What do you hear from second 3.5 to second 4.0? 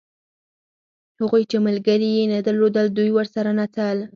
نڅل.